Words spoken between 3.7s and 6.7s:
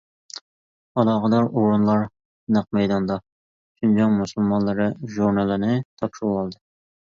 ‹‹شىنجاڭ مۇسۇلمانلىرى›› ژۇرنىلىنى تاپشۇرۇۋالدى.